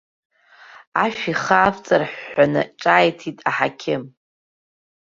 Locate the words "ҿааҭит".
2.81-3.37